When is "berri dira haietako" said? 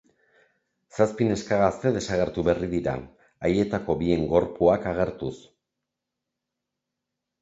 2.49-3.97